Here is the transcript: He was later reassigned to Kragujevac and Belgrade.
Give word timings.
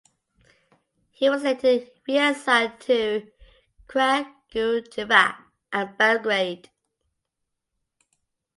He 1.11 1.29
was 1.29 1.43
later 1.43 1.85
reassigned 2.07 2.79
to 2.79 3.31
Kragujevac 3.87 5.43
and 5.71 5.95
Belgrade. 5.95 6.71